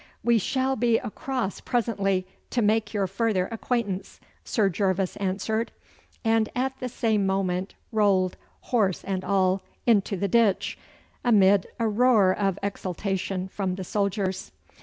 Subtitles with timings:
[0.23, 5.71] 'We shall be across presently to make your further acquaintance,' Sir Gervas answered,
[6.25, 8.35] and at the same moment rolled,
[8.73, 10.75] horse and all, into the ditch,
[11.23, 14.51] amid a roar of exultation from the soldiers.